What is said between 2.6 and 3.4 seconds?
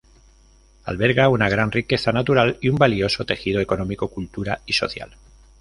un valioso